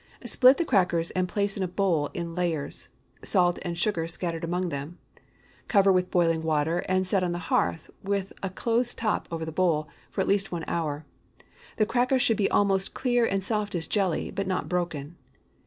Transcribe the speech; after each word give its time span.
Split 0.25 0.57
the 0.57 0.65
crackers, 0.65 1.11
and 1.11 1.29
pile 1.29 1.47
in 1.55 1.61
a 1.61 1.67
bowl 1.67 2.07
in 2.15 2.33
layers, 2.33 2.89
salt 3.23 3.59
and 3.61 3.77
sugar 3.77 4.07
scattered 4.07 4.43
among 4.43 4.69
them. 4.69 4.97
Cover 5.67 5.91
with 5.91 6.09
boiling 6.09 6.41
water 6.41 6.79
and 6.89 7.05
set 7.07 7.21
on 7.21 7.33
the 7.33 7.37
hearth, 7.53 7.91
with 8.03 8.33
a 8.41 8.49
close 8.49 8.95
top 8.95 9.27
over 9.29 9.45
the 9.45 9.51
bowl, 9.51 9.87
for 10.09 10.21
at 10.21 10.27
least 10.27 10.51
one 10.51 10.65
hour. 10.67 11.05
The 11.77 11.85
crackers 11.85 12.23
should 12.23 12.37
be 12.37 12.49
almost 12.49 12.95
clear 12.95 13.27
and 13.27 13.43
soft 13.43 13.75
as 13.75 13.85
jelly, 13.87 14.31
but 14.31 14.47
not 14.47 14.67
broken. 14.67 15.17